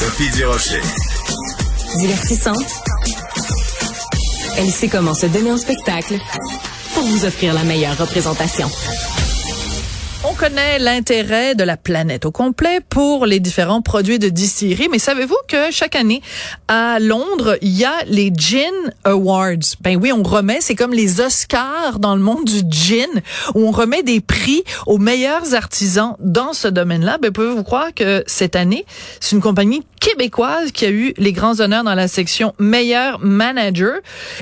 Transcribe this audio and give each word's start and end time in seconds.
Sophie 0.00 0.30
Durocher. 0.30 0.80
Divertissante. 1.98 2.64
Elle 4.56 4.70
sait 4.70 4.88
comment 4.88 5.12
se 5.12 5.26
donner 5.26 5.52
en 5.52 5.58
spectacle 5.58 6.18
pour 6.94 7.04
vous 7.04 7.26
offrir 7.26 7.52
la 7.52 7.64
meilleure 7.64 7.98
représentation. 7.98 8.70
On 10.40 10.46
connaît 10.46 10.78
l'intérêt 10.78 11.54
de 11.54 11.64
la 11.64 11.76
planète 11.76 12.24
au 12.24 12.30
complet 12.30 12.80
pour 12.80 13.26
les 13.26 13.40
différents 13.40 13.82
produits 13.82 14.18
de 14.18 14.30
distillerie, 14.30 14.88
mais 14.90 14.98
savez-vous 14.98 15.36
que 15.46 15.70
chaque 15.70 15.96
année 15.96 16.22
à 16.66 16.98
Londres, 16.98 17.58
il 17.60 17.76
y 17.76 17.84
a 17.84 17.92
les 18.06 18.32
Gin 18.34 18.72
Awards. 19.04 19.76
Ben 19.82 19.98
oui, 20.00 20.12
on 20.12 20.22
remet, 20.22 20.62
c'est 20.62 20.74
comme 20.74 20.94
les 20.94 21.20
Oscars 21.20 21.98
dans 21.98 22.14
le 22.16 22.22
monde 22.22 22.46
du 22.46 22.62
gin, 22.70 23.20
où 23.54 23.66
on 23.66 23.70
remet 23.70 24.02
des 24.02 24.22
prix 24.22 24.64
aux 24.86 24.96
meilleurs 24.96 25.54
artisans 25.54 26.16
dans 26.20 26.54
ce 26.54 26.68
domaine-là. 26.68 27.18
Ben 27.18 27.32
pouvez-vous 27.32 27.62
croire 27.62 27.92
que 27.92 28.24
cette 28.26 28.56
année, 28.56 28.86
c'est 29.20 29.36
une 29.36 29.42
compagnie 29.42 29.82
québécoise 30.00 30.72
qui 30.72 30.86
a 30.86 30.90
eu 30.90 31.12
les 31.18 31.32
grands 31.32 31.60
honneurs 31.60 31.84
dans 31.84 31.94
la 31.94 32.08
section 32.08 32.54
meilleur 32.58 33.18
manager, 33.18 33.98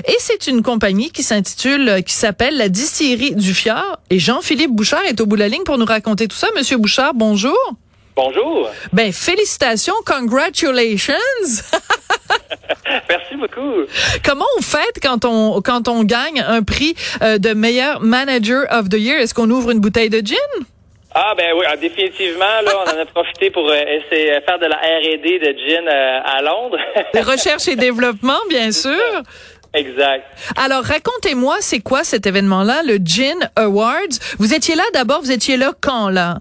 et 0.07 0.15
c'est 0.19 0.47
une 0.47 0.63
compagnie 0.63 1.09
qui 1.09 1.23
s'intitule, 1.23 2.03
qui 2.05 2.13
s'appelle 2.13 2.55
la 2.55 2.69
Distillerie 2.69 3.35
du 3.35 3.53
Fjord. 3.53 3.99
Et 4.09 4.19
Jean-Philippe 4.19 4.71
Bouchard 4.71 5.03
est 5.03 5.19
au 5.19 5.25
bout 5.25 5.35
de 5.35 5.41
la 5.41 5.49
ligne 5.49 5.63
pour 5.63 5.77
nous 5.77 5.88
raconter 5.89 6.27
tout 6.27 6.37
ça. 6.37 6.47
Monsieur 6.55 6.77
Bouchard, 6.77 7.13
bonjour. 7.13 7.57
Bonjour. 8.15 8.69
Ben, 8.91 9.13
félicitations, 9.13 9.93
congratulations. 10.05 11.13
Merci 13.09 13.35
beaucoup. 13.37 13.85
Comment 14.25 14.45
on 14.57 14.61
fait 14.61 14.99
quand 15.01 15.23
on 15.25 15.61
quand 15.61 15.87
on 15.87 16.03
gagne 16.03 16.43
un 16.45 16.61
prix 16.63 16.95
euh, 17.21 17.37
de 17.37 17.53
meilleur 17.53 18.01
manager 18.01 18.65
of 18.71 18.89
the 18.89 18.95
year? 18.95 19.19
Est-ce 19.19 19.33
qu'on 19.33 19.49
ouvre 19.49 19.71
une 19.71 19.79
bouteille 19.79 20.09
de 20.09 20.19
gin? 20.19 20.35
Ah 21.15 21.33
ben 21.35 21.53
oui, 21.57 21.65
ah, 21.67 21.75
définitivement 21.75 22.61
là, 22.63 22.71
on 22.85 22.97
en 22.97 23.01
a 23.01 23.05
profité 23.05 23.49
pour 23.49 23.67
euh, 23.67 23.73
essayer 23.73 24.35
de 24.35 24.41
faire 24.45 24.59
de 24.59 24.67
la 24.67 24.75
R&D 24.75 25.39
de 25.39 25.57
gin 25.57 25.87
euh, 25.87 26.19
à 26.23 26.41
Londres. 26.41 26.77
Recherche 27.15 27.67
et 27.67 27.75
développement, 27.87 28.39
bien 28.47 28.71
sûr. 28.71 29.23
Exact. 29.73 30.25
Alors, 30.57 30.83
racontez-moi, 30.83 31.57
c'est 31.59 31.79
quoi 31.81 32.03
cet 32.03 32.25
événement-là, 32.25 32.81
le 32.85 32.97
Gin 32.97 33.49
Awards? 33.55 34.15
Vous 34.39 34.53
étiez 34.53 34.75
là 34.75 34.83
d'abord, 34.93 35.19
vous 35.21 35.31
étiez 35.31 35.57
là 35.57 35.71
quand, 35.81 36.09
là? 36.09 36.37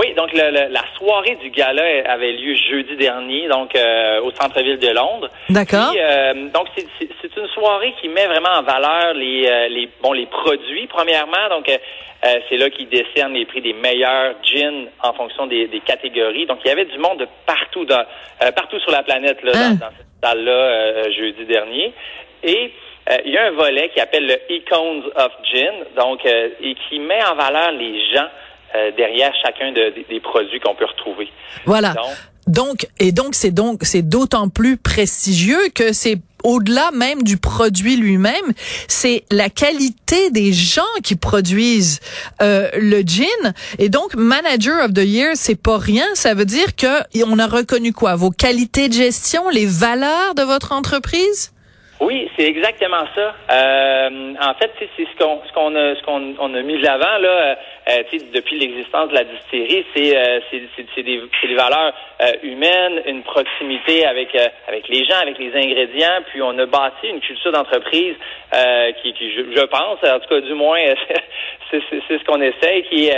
Oui, 0.00 0.14
donc 0.14 0.32
le, 0.32 0.50
le, 0.52 0.72
la 0.72 0.84
soirée 0.96 1.36
du 1.42 1.50
gala 1.50 1.82
avait 2.08 2.30
lieu 2.32 2.54
jeudi 2.54 2.96
dernier, 2.96 3.48
donc 3.48 3.74
euh, 3.74 4.20
au 4.22 4.30
centre-ville 4.30 4.78
de 4.78 4.88
Londres. 4.90 5.28
D'accord. 5.50 5.92
Euh, 5.98 6.34
donc 6.54 6.68
c'est 6.76 6.86
c'est 7.20 7.36
une 7.36 7.48
soirée 7.48 7.92
qui 8.00 8.06
met 8.08 8.26
vraiment 8.26 8.60
en 8.60 8.62
valeur 8.62 9.14
les 9.14 9.44
euh, 9.48 9.66
les 9.68 9.88
bon 10.00 10.12
les 10.12 10.26
produits 10.26 10.86
premièrement. 10.86 11.48
Donc 11.50 11.68
euh, 11.68 12.34
c'est 12.48 12.56
là 12.58 12.70
qu'ils 12.70 12.88
décernent 12.88 13.34
les 13.34 13.44
prix 13.44 13.60
des 13.60 13.72
meilleurs 13.72 14.34
gins 14.44 14.84
en 15.02 15.12
fonction 15.14 15.48
des, 15.48 15.66
des 15.66 15.80
catégories. 15.80 16.46
Donc 16.46 16.60
il 16.64 16.68
y 16.68 16.70
avait 16.70 16.84
du 16.84 16.98
monde 16.98 17.18
de 17.18 17.26
partout 17.44 17.84
dans 17.84 18.04
euh, 18.44 18.52
partout 18.52 18.78
sur 18.78 18.92
la 18.92 19.02
planète 19.02 19.42
là, 19.42 19.50
Hein? 19.52 19.70
dans, 19.80 19.86
dans 19.86 19.92
cette 19.96 20.06
salle-là 20.22 21.10
jeudi 21.10 21.44
dernier. 21.44 21.92
Et 22.42 22.72
euh, 23.10 23.16
il 23.24 23.32
y 23.32 23.38
a 23.38 23.46
un 23.46 23.52
volet 23.52 23.90
qui 23.94 24.00
appelle 24.00 24.26
le 24.26 24.36
Icons 24.54 25.02
of 25.16 25.32
Gin, 25.50 25.74
donc 25.96 26.20
euh, 26.26 26.48
et 26.60 26.74
qui 26.88 26.98
met 26.98 27.22
en 27.24 27.34
valeur 27.36 27.72
les 27.72 28.00
gens 28.14 28.28
euh, 28.76 28.90
derrière 28.96 29.32
chacun 29.44 29.72
de- 29.72 29.90
des- 29.94 30.06
des 30.08 30.20
produits 30.20 30.60
qu'on 30.60 30.74
peut 30.74 30.84
retrouver. 30.84 31.28
Voilà. 31.64 31.94
Donc, 31.94 32.06
Donc, 32.46 32.86
et 32.98 33.12
donc, 33.12 33.34
c'est 33.34 33.50
donc, 33.50 33.80
c'est 33.82 34.00
d'autant 34.08 34.48
plus 34.48 34.76
prestigieux 34.78 35.68
que 35.74 35.92
c'est 35.92 36.16
au-delà 36.44 36.90
même 36.94 37.22
du 37.22 37.36
produit 37.36 37.96
lui-même, 37.96 38.52
c'est 38.86 39.24
la 39.30 39.50
qualité 39.50 40.30
des 40.30 40.52
gens 40.52 40.80
qui 41.02 41.16
produisent 41.16 42.00
euh, 42.40 42.70
le 42.78 43.00
gin. 43.02 43.52
Et 43.78 43.88
donc, 43.90 44.14
Manager 44.14 44.84
of 44.84 44.94
the 44.94 45.04
Year, 45.04 45.32
c'est 45.34 45.60
pas 45.60 45.76
rien. 45.78 46.06
Ça 46.14 46.32
veut 46.34 46.44
dire 46.46 46.74
que 46.76 47.02
on 47.26 47.38
a 47.38 47.46
reconnu 47.46 47.92
quoi? 47.92 48.14
Vos 48.16 48.30
qualités 48.30 48.88
de 48.88 48.94
gestion, 48.94 49.48
les 49.50 49.66
valeurs 49.66 50.34
de 50.34 50.42
votre 50.42 50.72
entreprise? 50.72 51.52
Oui, 52.00 52.30
c'est 52.36 52.46
exactement 52.46 53.04
ça. 53.12 53.34
Euh, 53.50 54.34
en 54.40 54.54
fait, 54.54 54.70
c'est 54.78 55.04
ce 55.04 55.16
qu'on 55.18 55.42
ce 55.44 55.52
qu'on 55.52 55.74
a 55.74 55.96
ce 55.96 56.02
qu'on 56.02 56.34
on 56.38 56.54
a 56.54 56.62
mis 56.62 56.78
de 56.78 56.84
l'avant 56.84 57.18
là, 57.18 57.56
euh, 57.88 58.02
depuis 58.32 58.56
l'existence 58.56 59.08
de 59.08 59.14
la 59.14 59.24
distillerie, 59.24 59.84
c'est 59.94 60.16
euh, 60.16 60.38
c'est 60.50 61.02
des 61.02 61.20
des 61.42 61.54
valeurs 61.56 61.92
euh, 62.22 62.32
humaines, 62.44 63.02
une 63.06 63.24
proximité 63.24 64.06
avec 64.06 64.32
euh, 64.36 64.46
avec 64.68 64.86
les 64.88 65.04
gens, 65.06 65.18
avec 65.20 65.38
les 65.40 65.52
ingrédients, 65.56 66.22
puis 66.30 66.40
on 66.40 66.56
a 66.60 66.66
bâti 66.66 67.08
une 67.08 67.20
culture 67.20 67.50
d'entreprise 67.50 68.14
euh, 68.54 68.92
qui 69.02 69.12
qui 69.14 69.32
je, 69.32 69.42
je 69.56 69.64
pense, 69.66 69.98
en 70.04 70.20
tout 70.20 70.28
cas 70.28 70.40
du 70.40 70.54
moins 70.54 70.78
c'est 71.72 71.80
ce 71.80 72.24
qu'on 72.24 72.40
essaie 72.40 72.82
qui 72.82 73.10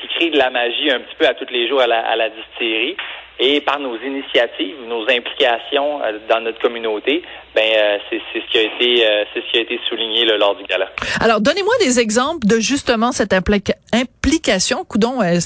qui 0.00 0.08
crée 0.16 0.30
de 0.30 0.38
la 0.38 0.50
magie 0.50 0.90
un 0.90 1.00
petit 1.00 1.16
peu 1.16 1.26
à 1.26 1.34
tous 1.34 1.50
les 1.50 1.68
jours 1.68 1.80
à 1.80 1.86
la, 1.86 2.00
à 2.00 2.16
la 2.16 2.28
distillerie. 2.28 2.96
Et 3.40 3.60
par 3.62 3.80
nos 3.80 3.96
initiatives, 3.96 4.76
nos 4.86 5.02
implications 5.08 6.00
euh, 6.02 6.18
dans 6.28 6.40
notre 6.40 6.60
communauté, 6.60 7.22
ben 7.54 7.64
euh, 7.64 7.96
c'est 8.08 8.20
c'est 8.32 8.40
ce 8.40 8.52
qui 8.52 8.58
a 8.58 8.62
été 8.62 9.06
euh, 9.06 9.24
c'est 9.32 9.40
ce 9.40 9.50
qui 9.50 9.58
a 9.58 9.62
été 9.62 9.80
souligné 9.88 10.24
là, 10.26 10.36
lors 10.36 10.54
du 10.54 10.62
gala. 10.64 10.88
Alors, 11.18 11.40
donnez-moi 11.40 11.72
des 11.80 11.98
exemples 11.98 12.46
de 12.46 12.60
justement 12.60 13.10
cette 13.10 13.32
implica- 13.32 13.74
implication. 13.92 14.84
Coudon, 14.84 15.22
euh, 15.22 15.38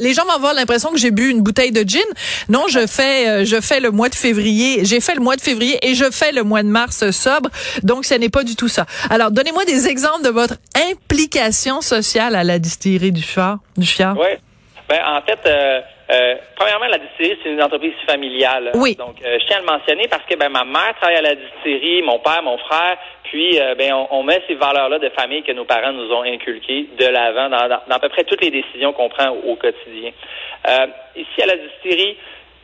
les 0.00 0.14
gens 0.14 0.24
vont 0.24 0.30
avoir 0.30 0.54
l'impression 0.54 0.90
que 0.90 0.96
j'ai 0.98 1.10
bu 1.10 1.28
une 1.30 1.42
bouteille 1.42 1.72
de 1.72 1.82
gin. 1.86 2.00
Non, 2.48 2.64
je 2.68 2.86
fais, 2.86 3.44
je 3.44 3.60
fais 3.60 3.80
le 3.80 3.90
mois 3.90 4.08
de 4.08 4.14
février. 4.14 4.84
J'ai 4.84 5.00
fait 5.00 5.14
le 5.14 5.20
mois 5.20 5.36
de 5.36 5.42
février 5.42 5.78
et 5.82 5.94
je 5.94 6.10
fais 6.10 6.32
le 6.32 6.44
mois 6.44 6.62
de 6.62 6.68
mars 6.68 7.10
sobre. 7.10 7.50
Donc, 7.82 8.04
ce 8.06 8.14
n'est 8.14 8.30
pas 8.30 8.44
du 8.44 8.56
tout 8.56 8.68
ça. 8.68 8.86
Alors, 9.10 9.30
donnez-moi 9.30 9.64
des 9.64 9.88
exemples 9.88 10.22
de 10.24 10.30
votre 10.30 10.54
implication 10.90 11.80
sociale 11.80 12.36
à 12.36 12.44
la 12.44 12.58
distillerie 12.58 13.12
du 13.12 13.22
Fjord. 13.22 13.58
Du 13.76 13.86
Fjord. 13.86 14.14
Oui. 14.18 14.38
Ben, 14.88 15.00
en 15.06 15.20
fait, 15.22 15.38
euh, 15.46 15.80
euh, 16.10 16.34
premièrement, 16.56 16.86
la 16.86 16.98
distillerie, 16.98 17.38
c'est 17.42 17.50
une 17.50 17.62
entreprise 17.62 17.94
familiale. 18.06 18.72
Oui. 18.74 18.94
Donc, 18.96 19.16
euh, 19.24 19.38
je 19.40 19.46
tiens 19.46 19.56
à 19.56 19.60
le 19.60 19.66
mentionner 19.66 20.06
parce 20.08 20.22
que 20.28 20.34
ben, 20.36 20.48
ma 20.50 20.64
mère 20.64 20.94
travaille 21.00 21.16
à 21.16 21.22
la 21.22 21.34
distillerie, 21.34 22.02
mon 22.02 22.18
père, 22.18 22.42
mon 22.42 22.58
frère, 22.58 22.96
puis 23.24 23.58
euh, 23.60 23.74
ben, 23.74 23.92
on, 23.94 24.08
on 24.18 24.22
met 24.22 24.42
ces 24.46 24.54
valeurs-là 24.54 24.98
de 24.98 25.08
famille 25.10 25.42
que 25.42 25.52
nos 25.52 25.64
parents 25.64 25.92
nous 25.92 26.12
ont 26.12 26.22
inculquées 26.22 26.88
de 26.98 27.06
l'avant 27.06 27.48
dans, 27.48 27.68
dans- 27.68 27.80
dans 27.88 27.96
à 27.96 28.00
peu 28.00 28.08
près 28.10 28.24
toutes 28.24 28.42
les 28.42 28.50
décisions 28.50 28.92
qu'on 28.92 29.08
prend 29.08 29.30
au, 29.30 29.52
au 29.52 29.56
quotidien. 29.56 30.10
Euh, 30.68 30.86
ici, 31.16 31.42
à 31.42 31.46
la 31.46 31.56
distillerie, 31.56 32.16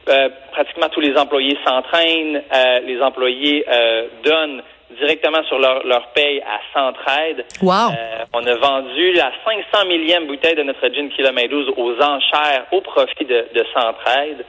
euh, 0.09 0.29
pratiquement 0.53 0.89
tous 0.89 1.01
les 1.01 1.17
employés 1.17 1.57
s'entraînent, 1.67 2.43
euh, 2.55 2.81
les 2.81 3.01
employés 3.03 3.65
euh, 3.71 4.07
donnent 4.25 4.63
directement 4.99 5.43
sur 5.45 5.59
leur, 5.59 5.87
leur 5.87 6.09
paye 6.09 6.41
à 6.41 6.61
Centraide. 6.73 7.45
Wow. 7.63 7.93
Euh, 7.93 8.25
on 8.33 8.47
a 8.47 8.55
vendu 8.55 9.13
la 9.13 9.33
500 9.45 9.87
millième 9.87 10.27
bouteille 10.27 10.57
de 10.57 10.63
notre 10.63 10.89
gin 10.89 11.09
kilomètre 11.11 11.51
12 11.51 11.75
aux 11.77 11.95
enchères 12.03 12.67
au 12.73 12.81
profit 12.81 13.25
de, 13.25 13.47
de 13.55 13.65
Centraide. 13.75 14.45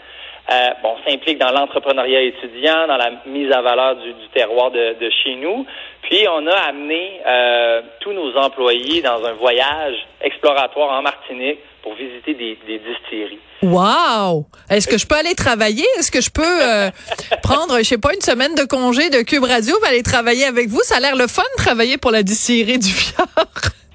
Euh, 0.52 0.70
bon, 0.84 0.96
on 0.98 1.10
s'implique 1.10 1.38
dans 1.38 1.52
l'entrepreneuriat 1.52 2.22
étudiant, 2.24 2.88
dans 2.88 2.98
la 2.98 3.12
mise 3.26 3.52
à 3.52 3.62
valeur 3.62 3.96
du, 3.96 4.14
du 4.14 4.28
terroir 4.34 4.72
de, 4.72 5.00
de 5.00 5.10
chez 5.24 5.36
nous. 5.36 5.66
Puis 6.04 6.28
on 6.28 6.46
a 6.48 6.56
amené 6.70 7.22
euh, 7.26 7.82
tous 8.02 8.12
nos 8.12 8.36
employés 8.36 9.02
dans 9.02 9.24
un 9.24 9.34
voyage 9.34 9.96
exploratoire 10.20 10.92
en 10.92 11.02
Martinique 11.04 11.60
pour 11.84 11.94
visiter 11.96 12.34
des, 12.34 12.58
des 12.68 12.80
distilleries. 12.80 13.40
Wow! 13.64 14.46
Est-ce 14.70 14.88
que 14.88 14.98
je 14.98 15.08
peux 15.08 15.16
aller 15.16 15.36
travailler? 15.36 15.86
Est-ce 15.98 16.12
que 16.12 16.22
je 16.22 16.30
peux 16.30 16.42
euh, 16.44 16.90
prendre, 17.44 17.78
je 17.78 17.84
sais 17.84 17.98
pas, 17.98 18.14
une 18.14 18.22
semaine 18.22 18.56
de 18.56 18.64
congé 18.64 19.10
de 19.10 19.22
Cube 19.22 19.44
Radio 19.44 19.78
pour 19.78 19.88
aller 19.88 20.04
travailler 20.04 20.46
avec 20.46 20.68
vous? 20.68 20.82
Ça 20.84 20.98
a 20.98 21.00
l'air 21.00 21.16
le 21.16 21.28
fun 21.28 21.44
de 21.58 21.64
travailler 21.64 21.98
pour 21.98 22.12
la 22.12 22.24
distillerie 22.24 22.80
du 22.80 22.90
Fjord. 22.92 23.28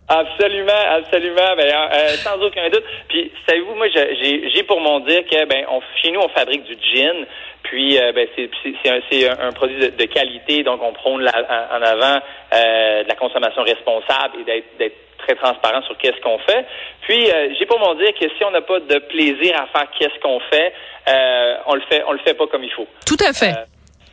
Absolument, 0.08 0.72
absolument, 0.90 1.56
ben, 1.56 1.66
euh, 1.66 2.08
sans 2.18 2.40
aucun 2.40 2.68
doute. 2.70 2.84
Puis, 3.08 3.32
savez-vous, 3.48 3.74
moi, 3.74 3.88
j'ai- 3.88 4.62
pour 4.62 4.80
mon 4.80 5.00
dire 5.00 5.24
que, 5.26 5.44
ben, 5.46 5.64
on, 5.70 5.80
chez 6.02 6.10
nous, 6.12 6.20
on 6.20 6.28
fabrique 6.28 6.62
du 6.64 6.76
gin, 6.80 7.26
puis, 7.64 7.98
euh, 7.98 8.12
ben, 8.12 8.28
c'est 8.36 8.90
un, 8.90 9.00
c'est 9.10 9.28
un, 9.28 9.52
produit 9.52 9.76
de, 9.80 9.88
de 9.88 10.04
qualité, 10.04 10.62
donc 10.62 10.80
on 10.82 10.92
prône 10.92 11.22
la- 11.22 11.68
en 11.76 11.82
avant 11.82 12.20
euh, 12.54 13.02
de 13.02 13.08
la 13.08 13.14
consommation 13.16 13.62
responsable 13.62 14.40
et 14.40 14.44
d'être 14.44 14.76
d'être 14.78 14.96
très 15.18 15.34
transparent 15.34 15.82
sur 15.82 15.96
qu'est-ce 15.98 16.20
qu'on 16.20 16.38
fait. 16.38 16.64
Puis, 17.00 17.28
euh, 17.28 17.48
j'ai 17.58 17.66
pour 17.66 17.80
mon 17.80 17.94
dire 17.94 18.12
que 18.14 18.28
si 18.28 18.44
on 18.44 18.50
n'a 18.52 18.60
pas 18.60 18.78
de 18.78 18.98
plaisir 18.98 19.56
à 19.60 19.66
faire 19.76 19.88
qu'est-ce 19.98 20.20
qu'on 20.20 20.38
fait, 20.52 20.72
euh, 21.08 21.56
on 21.66 21.74
le 21.74 21.80
fait, 21.90 22.02
on 22.06 22.12
le 22.12 22.18
fait 22.20 22.34
pas 22.34 22.46
comme 22.46 22.62
il 22.62 22.70
faut. 22.72 22.86
Tout 23.06 23.16
à 23.26 23.32
fait. 23.32 23.52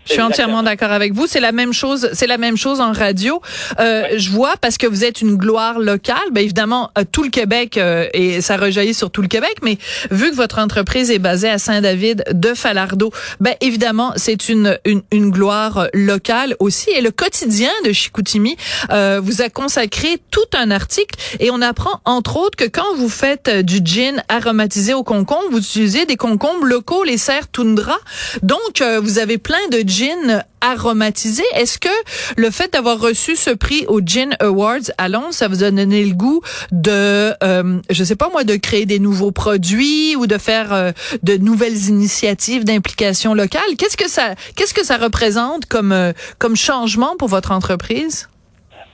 Je 0.06 0.14
suis 0.14 0.22
entièrement 0.22 0.64
d'accord 0.64 0.92
avec 0.92 1.14
vous. 1.14 1.28
C'est 1.28 1.40
la 1.40 1.52
même 1.52 1.74
chose. 1.74 2.10
C'est 2.14 2.28
la 2.28 2.38
même 2.38 2.58
chose 2.58 2.82
en 2.82 2.92
radio. 2.92 3.42
Euh, 3.80 4.04
Je 4.18 4.30
vois 4.30 4.56
parce 4.60 4.78
que 4.78 4.88
vous 4.88 5.04
êtes 5.04 5.22
une 5.22 5.36
gloire 5.36 5.80
locale. 5.80 6.18
Ben 6.32 6.42
évidemment, 6.44 6.92
euh, 6.98 7.04
tout 7.10 7.24
le 7.24 7.30
Québec 7.30 7.78
euh, 7.78 8.08
et 8.14 8.42
ça 8.42 8.58
rejaillit 8.58 8.94
sur 8.94 9.12
tout 9.12 9.22
le 9.22 9.28
Québec. 9.28 9.56
Mais 9.62 9.78
vu 10.12 10.32
que 10.32 10.36
votre 10.36 10.60
entreprise 10.60 11.12
est 11.12 11.20
basée 11.20 11.50
à 11.50 11.58
Saint-David 11.58 12.24
de 12.32 12.54
Falardeau, 12.54 13.12
ben 13.40 13.56
évidemment, 13.62 14.14
c'est 14.18 14.50
une, 14.50 14.78
une 14.86 15.02
une 15.12 15.30
gloire 15.32 15.88
locale 15.94 16.56
aussi. 16.60 16.90
Et 16.92 17.02
le 17.02 17.12
quotidien 17.12 17.70
de 17.86 17.92
Chicoutimi 17.92 18.58
euh, 18.92 19.22
vous 19.24 19.42
a 19.42 19.50
consacré 19.50 20.20
tout 20.32 20.40
un 20.54 20.72
article 20.72 21.18
et 21.40 21.52
on 21.52 21.62
apprend 21.62 22.02
entre 22.06 22.38
autres 22.38 22.58
que 22.58 22.66
quand 22.66 22.96
vous 22.98 23.10
faites 23.10 23.48
euh, 23.48 23.62
du 23.62 23.80
gin 23.84 24.24
aromatisé 24.30 24.94
au 24.94 25.04
concombre, 25.04 25.44
vous 25.52 25.60
utilisez 25.60 26.06
des 26.06 26.18
concombres 26.18 26.66
locaux, 26.66 27.04
les 27.04 27.18
serres 27.18 27.48
toundra. 27.48 27.98
Donc 28.42 28.82
euh, 28.82 29.00
vous 29.00 29.20
avez 29.20 29.38
plein 29.38 29.66
de 29.72 29.88
gin 29.94 30.44
aromatisé. 30.62 31.44
Est-ce 31.54 31.78
que 31.78 31.90
le 32.36 32.50
fait 32.50 32.74
d'avoir 32.74 33.00
reçu 33.00 33.36
ce 33.36 33.52
prix 33.52 33.86
au 33.88 34.00
Gin 34.02 34.36
Awards 34.40 34.90
à 34.98 35.10
Londres, 35.10 35.34
ça 35.34 35.48
vous 35.48 35.64
a 35.64 35.72
donné 35.72 36.04
le 36.04 36.16
goût 36.16 36.42
de, 36.72 37.34
euh, 37.44 37.80
je 37.90 38.04
sais 38.04 38.16
pas 38.16 38.30
moi, 38.30 38.44
de 38.44 38.56
créer 38.56 38.86
des 38.86 39.00
nouveaux 39.00 39.32
produits 39.32 40.16
ou 40.16 40.26
de 40.26 40.38
faire 40.38 40.74
euh, 40.74 40.92
de 41.22 41.38
nouvelles 41.38 41.90
initiatives 41.90 42.64
d'implication 42.64 43.34
locale? 43.34 43.62
Qu'est-ce 43.78 43.98
que 43.98 44.10
ça, 44.10 44.36
qu'est-ce 44.56 44.74
que 44.74 44.84
ça 44.84 44.98
représente 44.98 45.66
comme 45.68 45.92
euh, 45.92 46.12
comme 46.40 46.56
changement 46.56 47.16
pour 47.18 47.28
votre 47.28 47.52
entreprise? 47.52 48.30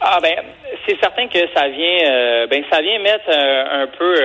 Ah 0.01 0.19
ben, 0.21 0.35
c'est 0.89 1.00
certain 1.00 1.27
que 1.27 1.39
ça 1.56 1.68
vient, 1.68 2.09
euh, 2.09 2.47
ben 2.47 2.63
ça 2.71 2.81
vient 2.81 2.97
mettre 3.00 3.30
un, 3.30 3.88
peu 3.88 4.15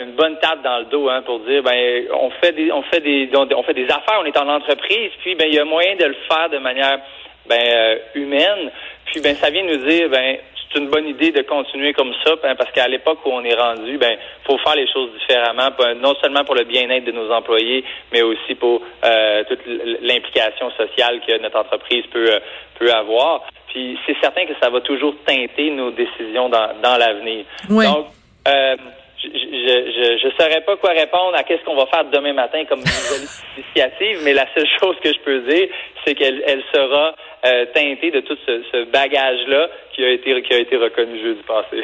une 0.00 0.12
bonne 0.12 0.38
table 0.38 0.62
dans 0.62 0.78
le 0.78 0.84
dos, 0.86 1.08
hein, 1.10 1.22
pour 1.22 1.40
dire, 1.40 1.62
ben 1.62 2.04
on 2.12 2.30
fait 2.30 2.52
des, 2.52 2.72
on 2.72 2.82
fait 2.84 3.00
des, 3.00 3.28
on 3.34 3.62
fait 3.62 3.74
des 3.74 3.84
affaires, 3.84 4.20
on 4.20 4.24
est 4.24 4.38
en 4.38 4.48
entreprise, 4.48 5.10
puis 5.20 5.34
ben 5.34 5.46
il 5.46 5.54
y 5.54 5.58
a 5.58 5.64
moyen 5.64 5.94
de 5.96 6.06
le 6.06 6.16
faire 6.26 6.48
de 6.48 6.58
manière 6.58 7.00
ben 7.46 7.98
humaine, 8.14 8.70
puis 9.04 9.20
ben 9.20 9.34
ça 9.36 9.50
vient 9.50 9.62
nous 9.62 9.84
dire, 9.86 10.08
ben 10.08 10.38
c'est 10.70 10.78
une 10.78 10.88
bonne 10.88 11.06
idée 11.06 11.30
de 11.30 11.42
continuer 11.42 11.92
comme 11.92 12.12
ça, 12.24 12.34
hein, 12.44 12.54
parce 12.56 12.70
qu'à 12.72 12.88
l'époque 12.88 13.18
où 13.24 13.30
on 13.30 13.44
est 13.44 13.54
rendu, 13.54 13.98
ben, 13.98 14.16
faut 14.44 14.58
faire 14.58 14.74
les 14.74 14.90
choses 14.90 15.10
différemment, 15.18 15.68
non 16.00 16.14
seulement 16.20 16.44
pour 16.44 16.54
le 16.54 16.64
bien-être 16.64 17.04
de 17.04 17.12
nos 17.12 17.30
employés, 17.30 17.84
mais 18.12 18.22
aussi 18.22 18.54
pour 18.54 18.82
euh, 19.04 19.44
toute 19.44 19.60
l'implication 20.02 20.70
sociale 20.72 21.20
que 21.26 21.38
notre 21.38 21.58
entreprise 21.58 22.04
peut 22.12 22.32
euh, 22.32 22.40
peut 22.78 22.92
avoir. 22.92 23.44
Puis 23.68 23.98
c'est 24.06 24.16
certain 24.20 24.46
que 24.46 24.52
ça 24.60 24.70
va 24.70 24.80
toujours 24.80 25.14
teinter 25.26 25.70
nos 25.70 25.90
décisions 25.90 26.48
dans, 26.48 26.68
dans 26.82 26.96
l'avenir. 26.96 27.44
Donc, 27.68 28.06
euh, 28.48 28.76
je, 29.22 29.28
je, 29.28 30.18
je, 30.22 30.28
saurais 30.36 30.60
pas 30.60 30.76
quoi 30.76 30.90
répondre 30.90 31.34
à 31.36 31.42
qu'est-ce 31.42 31.64
qu'on 31.64 31.76
va 31.76 31.86
faire 31.86 32.04
demain 32.04 32.32
matin 32.32 32.64
comme 32.68 32.78
nouvelle 32.80 33.28
initiative, 33.56 34.20
mais 34.24 34.32
la 34.32 34.46
seule 34.54 34.68
chose 34.80 34.96
que 35.02 35.12
je 35.12 35.18
peux 35.20 35.40
dire, 35.50 35.68
c'est 36.04 36.14
qu'elle 36.14 36.42
elle 36.46 36.62
sera 36.72 37.14
euh, 37.44 37.66
teintée 37.74 38.10
de 38.10 38.20
tout 38.20 38.36
ce, 38.46 38.62
ce 38.72 38.84
bagage-là 38.90 39.68
qui 39.94 40.04
a 40.04 40.10
été 40.10 40.42
qui 40.42 40.54
a 40.54 40.58
été 40.58 40.76
reconnu 40.76 41.20
jeudi 41.20 41.42
passé. 41.46 41.82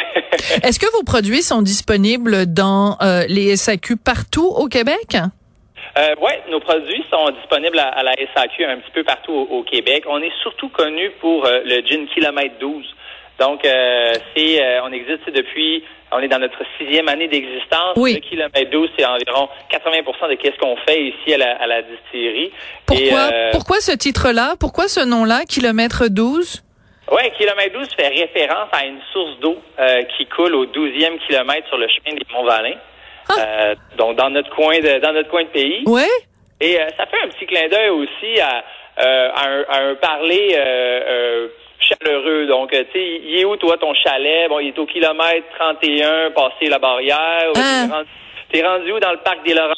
Est-ce 0.67 0.79
que 0.79 0.91
vos 0.93 1.03
produits 1.03 1.43
sont 1.43 1.63
disponibles 1.63 2.47
dans 2.47 2.97
euh, 3.03 3.25
les 3.29 3.57
SAQ 3.57 3.97
partout 3.97 4.47
au 4.47 4.67
Québec? 4.67 5.17
Euh, 5.99 6.15
oui, 6.23 6.33
nos 6.51 6.61
produits 6.61 7.05
sont 7.13 7.31
disponibles 7.31 7.79
à, 7.79 8.03
la 8.03 8.13
SAQ 8.35 8.65
un 8.65 8.79
petit 8.79 8.91
peu 8.93 9.05
partout 9.05 9.33
au, 9.33 9.63
Québec. 9.63 10.05
On 10.09 10.23
est 10.23 10.33
surtout 10.41 10.71
connu 10.71 11.11
pour 11.21 11.45
euh, 11.45 11.61
le 11.65 11.87
gin 11.87 12.07
kilomètre 12.07 12.55
12. 12.61 12.85
Donc, 13.39 13.65
euh, 13.65 14.13
c'est, 14.35 14.63
euh, 14.63 14.83
on 14.85 14.93
existe 14.93 15.29
depuis, 15.31 15.85
on 16.11 16.21
est 16.21 16.29
dans 16.29 16.39
notre 16.39 16.63
sixième 16.79 17.09
année 17.09 17.29
d'existence. 17.29 17.95
Oui. 17.97 18.15
Le 18.15 18.21
kilomètre 18.21 18.71
12, 18.71 18.91
c'est 18.97 19.05
environ 19.05 19.49
80% 19.71 20.31
de 20.31 20.35
qu'est-ce 20.37 20.59
qu'on 20.59 20.77
fait 20.89 21.03
ici 21.03 21.35
à 21.35 21.39
la, 21.39 21.57
à 21.57 21.67
la 21.67 21.83
distillerie. 21.83 22.53
Pourquoi, 22.87 23.31
pourquoi 23.53 23.81
ce 23.81 23.93
titre-là? 23.93 24.55
Pourquoi 24.59 24.89
ce 24.89 25.01
nom-là, 25.01 25.45
kilomètre 25.47 26.09
12? 26.09 26.63
Oui, 27.11 27.23
kilomètre 27.37 27.79
12 27.79 27.89
fait 27.97 28.09
référence 28.09 28.69
à 28.73 28.87
une 28.87 29.01
source 29.13 29.39
d'eau 29.41 29.59
qui 30.17 30.25
coule 30.27 30.55
au 30.55 30.65
12e 30.67 31.19
kilomètre 31.27 31.69
sur 31.69 31.77
le 31.77 31.89
chemin 31.89 32.17
des 32.17 32.25
Monts-Valin. 32.33 32.77
Ah. 33.29 33.35
Euh, 33.39 33.75
donc 33.97 34.17
dans 34.17 34.31
notre 34.31 34.51
coin 34.55 34.79
de 34.79 34.99
dans 35.01 35.13
notre 35.13 35.31
coin 35.31 35.45
de 35.45 35.49
pays. 35.49 35.83
Ouais. 35.87 36.09
Et 36.61 36.81
euh, 36.81 36.87
ça 36.97 37.07
fait 37.07 37.21
un 37.25 37.29
petit 37.29 37.47
clin 37.47 37.69
d'œil 37.69 37.91
aussi 37.91 38.41
à, 38.41 38.65
euh, 39.05 39.29
à, 39.35 39.49
un, 39.49 39.63
à, 39.69 39.79
un, 39.89 39.95
parler 39.97 40.51
chaleureux. 41.81 42.47
Donc, 42.47 42.71
tu 42.71 42.77
sais, 42.77 43.21
il 43.25 43.41
est 43.41 43.45
où 43.45 43.57
toi 43.57 43.77
ton 43.77 43.93
chalet? 43.95 44.49
Bon, 44.49 44.61
il 44.61 44.69
est 44.69 44.79
au 44.79 44.87
kilomètre 44.87 45.47
31, 45.59 46.31
passé 46.31 46.67
la 46.69 46.79
barrière. 46.79 47.51
Ah. 47.57 48.05
T'es 48.53 48.63
rendu, 48.63 48.83
rendu 48.85 48.93
où 48.93 49.01
dans 49.01 49.11
le 49.11 49.19
parc 49.19 49.45
des 49.45 49.55
Laurents 49.55 49.75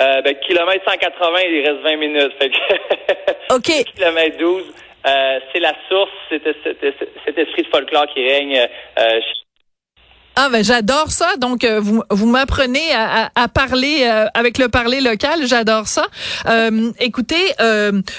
euh, 0.00 0.22
ben, 0.22 0.34
kilomètre 0.46 0.84
180, 0.90 1.38
il 1.50 1.68
reste 1.68 1.82
20 1.82 1.96
minutes. 1.96 2.32
Fait 2.38 2.50
que 2.50 3.54
OK. 3.54 3.84
kilomètre 3.94 4.38
12, 4.38 4.64
euh, 5.06 5.40
c'est 5.52 5.60
la 5.60 5.74
source, 5.88 6.10
c'est 6.30 6.42
cet 6.42 7.38
esprit 7.38 7.62
de 7.62 7.68
folklore 7.68 8.06
qui 8.06 8.26
règne 8.26 8.58
euh, 8.98 9.20
ah 10.34 10.48
ben 10.50 10.64
j'adore 10.64 11.10
ça. 11.10 11.36
Donc 11.36 11.64
euh, 11.64 11.78
vous 11.80 12.02
vous 12.10 12.26
m'apprenez 12.26 12.92
à, 12.94 13.30
à, 13.34 13.48
parler 13.48 14.04
euh, 14.04 14.26
avec 14.34 14.58
le 14.58 14.68
parler 14.68 15.00
local. 15.00 15.40
J'adore 15.46 15.86
ça. 15.86 16.06
Euh, 16.48 16.90
écoutez, 17.00 17.52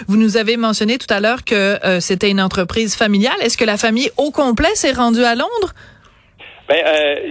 vous 0.08 0.18
nous 0.18 0.38
avez 0.38 0.58
mentionné 0.58 0.98
tout 0.98 1.12
à 1.12 1.20
l'heure 1.20 1.44
que 1.44 1.78
c'était 2.00 2.30
une 2.30 2.42
entreprise 2.42 2.96
familiale. 2.96 3.36
Est-ce 3.42 3.58
que 3.58 3.66
la 3.66 3.78
famille 3.78 4.10
au 4.18 4.32
complet 4.32 4.74
s'est 4.76 4.92
rendue 4.92 5.24
à 5.24 5.36
Londres? 5.36 5.74
Ben, 6.70 6.82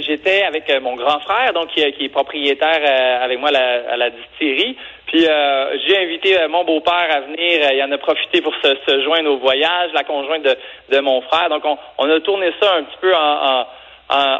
j'étais 0.06 0.42
avec 0.42 0.70
mon 0.82 0.94
grand 0.94 1.18
frère, 1.20 1.52
donc 1.54 1.68
qui, 1.68 1.80
est 1.80 2.08
propriétaire 2.12 3.22
avec 3.22 3.38
moi 3.38 3.50
à 3.50 3.96
la 3.96 4.10
distillerie. 4.10 4.76
Puis 5.06 5.20
j'ai 5.22 5.98
invité 5.98 6.36
mon 6.48 6.64
beau-père 6.64 7.08
à 7.10 7.20
venir. 7.20 7.70
il 7.72 7.82
en 7.82 7.92
a 7.92 7.98
profité 7.98 8.42
pour 8.42 8.54
se, 8.62 9.02
joindre 9.04 9.30
au 9.30 9.38
voyage, 9.38 9.90
la 9.94 10.04
conjointe 10.04 10.42
de, 10.42 10.56
de 10.90 11.00
mon 11.00 11.22
frère. 11.22 11.48
Donc 11.48 11.64
on, 11.64 11.78
on 11.98 12.10
a 12.10 12.20
tourné 12.20 12.52
ça 12.60 12.74
un 12.74 12.82
petit 12.82 12.98
peu 13.00 13.14
en, 13.14 13.60
en 13.60 13.66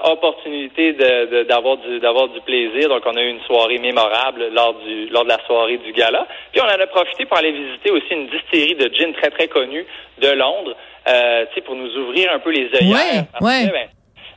opportunité 0.05 0.93
d'avoir 1.49 1.77
du 1.79 2.01
d'avoir 2.01 2.29
du 2.29 2.41
plaisir. 2.41 2.89
Donc, 2.89 3.03
on 3.07 3.17
a 3.17 3.23
eu 3.23 3.31
une 3.31 3.41
soirée 3.43 3.79
mémorable 3.79 4.49
lors 4.53 4.75
du 4.75 5.09
lors 5.09 5.25
de 5.25 5.29
la 5.29 5.39
soirée 5.47 5.79
du 5.79 5.93
gala. 5.93 6.27
Puis, 6.53 6.61
on 6.61 6.65
en 6.65 6.81
a 6.81 6.87
profité 6.87 7.25
pour 7.25 7.39
aller 7.39 7.53
visiter 7.53 7.91
aussi 7.91 8.11
une 8.11 8.29
distillerie 8.29 8.75
de 8.75 8.95
gin 8.95 9.13
très 9.15 9.31
très 9.31 9.49
connue 9.49 9.87
de 10.21 10.29
Londres, 10.29 10.77
euh, 11.09 11.47
tu 11.49 11.55
sais, 11.55 11.61
pour 11.63 11.75
nous 11.75 11.91
ouvrir 11.97 12.33
un 12.33 12.39
peu 12.39 12.51
les 12.51 12.69
œillères. 12.75 13.25
Ouais, 13.41 13.47
ouais. 13.47 13.67
Ben, 13.67 13.89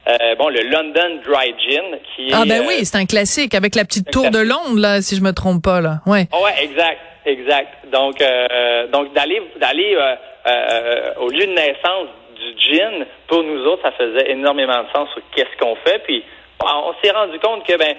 euh, 0.08 0.36
bon, 0.36 0.50
le 0.50 0.62
London 0.62 1.20
Dry 1.26 1.56
Gin, 1.68 1.98
qui 2.16 2.32
ah 2.32 2.44
ben 2.48 2.64
oui, 2.68 2.86
c'est 2.86 2.98
un 2.98 3.06
classique 3.06 3.56
avec 3.56 3.74
la 3.76 3.86
petite 3.86 4.12
tour 4.12 4.30
de 4.30 4.40
Londres 4.40 4.80
là, 4.80 5.02
si 5.02 5.16
je 5.16 5.22
me 5.22 5.32
trompe 5.32 5.64
pas 5.64 5.82
là. 5.82 6.02
Ouais. 6.06 6.28
ouais, 6.32 6.64
exact, 6.64 7.00
exact. 7.26 7.90
Donc, 7.92 8.22
euh, 8.22 8.88
donc 8.88 9.14
d'aller 9.14 9.42
d'aller 9.60 9.98
au 11.20 11.30
lieu 11.30 11.48
de 11.48 11.54
naissance 11.54 12.08
du 12.54 12.76
gin, 12.76 13.06
pour 13.28 13.44
nous 13.44 13.66
autres, 13.66 13.82
ça 13.84 13.92
faisait 13.92 14.32
énormément 14.32 14.84
de 14.84 14.88
sens 14.96 15.10
sur 15.12 15.22
qu'est-ce 15.36 15.58
qu'on 15.58 15.76
fait. 15.76 16.00
Puis 16.00 16.24
on 16.64 16.94
s'est 17.02 17.12
rendu 17.12 17.40
compte 17.40 17.66
que 17.66 17.78
ben 17.78 17.96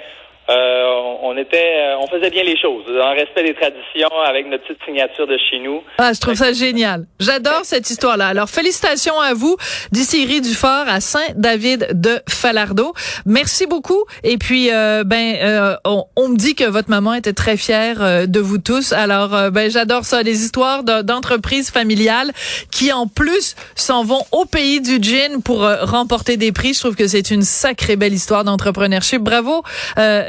euh, 0.49 1.17
on 1.23 1.37
était, 1.37 1.57
euh, 1.57 1.97
on 2.01 2.07
faisait 2.07 2.31
bien 2.31 2.45
les 2.45 2.57
choses, 2.57 2.85
en 3.03 3.15
respect 3.15 3.43
des 3.43 3.55
traditions, 3.55 4.09
avec 4.25 4.47
notre 4.47 4.63
petite 4.65 4.83
signature 4.85 5.27
de 5.27 5.37
chez 5.51 5.59
nous. 5.59 5.83
Ah, 5.99 6.13
je 6.13 6.21
trouve 6.21 6.35
ça 6.35 6.53
génial. 6.53 7.07
J'adore 7.19 7.65
cette 7.65 7.91
histoire-là. 7.91 8.29
Alors, 8.29 8.49
félicitations 8.49 9.19
à 9.19 9.35
vous, 9.35 9.57
d'ici 9.91 10.25
Dufort 10.41 10.85
à 10.89 11.01
Saint-David 11.01 12.01
de 12.01 12.21
Falardeau. 12.29 12.95
Merci 13.25 13.67
beaucoup. 13.67 14.05
Et 14.23 14.39
puis, 14.39 14.71
euh, 14.71 15.03
ben, 15.05 15.77
on, 15.85 16.29
me 16.29 16.37
dit 16.37 16.55
que 16.55 16.65
votre 16.65 16.91
maman 16.91 17.15
était 17.15 17.33
très 17.33 17.57
fière 17.57 18.27
de 18.29 18.41
vous 18.41 18.59
tous. 18.59 18.93
Alors, 18.93 19.51
ben, 19.51 19.71
j'adore 19.71 20.05
ça, 20.05 20.23
les 20.23 20.45
histoires 20.45 20.85
d'entreprises 20.85 21.71
familiales 21.71 22.33
qui, 22.71 22.93
en 22.93 23.07
plus, 23.07 23.57
s'en 23.75 24.05
vont 24.05 24.23
au 24.33 24.45
pays 24.45 24.81
du 24.81 24.99
gin 25.01 25.43
pour 25.43 25.63
remporter 25.63 26.37
des 26.37 26.53
prix. 26.53 26.75
Je 26.75 26.81
trouve 26.81 26.97
que 26.97 27.07
c'est 27.07 27.31
une 27.31 27.43
sacrée 27.43 27.97
belle 27.97 28.15
histoire 28.15 28.45
d'entrepreneurship. 28.45 29.23
Bravo. 29.23 29.63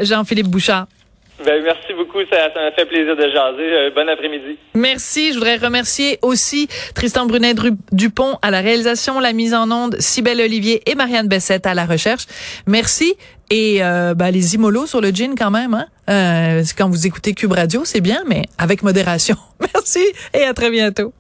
Jean-Philippe 0.08 0.48
Bouchard. 0.48 0.88
Ben, 1.46 1.62
merci 1.64 1.94
beaucoup, 1.94 2.18
ça 2.32 2.50
m'a 2.56 2.72
fait 2.72 2.86
plaisir 2.86 3.16
de 3.16 3.22
jaser. 3.22 3.72
Euh, 3.72 3.92
bon 3.94 4.10
après-midi. 4.10 4.58
Merci. 4.74 5.30
Je 5.30 5.34
voudrais 5.36 5.58
remercier 5.58 6.18
aussi 6.24 6.68
Tristan 6.96 7.28
Brunet-Dupont 7.28 8.40
à 8.42 8.50
la 8.50 8.62
réalisation, 8.62 9.20
la 9.20 9.34
mise 9.34 9.54
en 9.54 9.70
onde, 9.70 9.98
Cybelle 10.00 10.42
Olivier 10.42 10.82
et 10.90 10.96
Marianne 10.96 11.28
Bessette 11.28 11.68
à 11.68 11.76
la 11.76 11.86
recherche. 11.86 12.26
Merci. 12.66 13.16
Et 13.52 13.84
euh, 13.84 14.16
ben, 14.16 14.32
les 14.32 14.56
imolos 14.56 14.88
sur 14.88 15.00
le 15.00 15.10
gin 15.10 15.36
quand 15.38 15.52
même. 15.52 15.76
Hein? 15.76 15.86
Euh, 16.10 16.64
quand 16.76 16.90
vous 16.90 17.06
écoutez 17.06 17.34
Cube 17.34 17.52
Radio, 17.52 17.86
c'est 17.86 18.02
bien, 18.02 18.24
mais 18.26 18.44
avec 18.58 18.82
modération. 18.82 19.36
Merci 19.60 20.06
et 20.34 20.44
à 20.44 20.54
très 20.56 20.72
bientôt. 20.72 21.14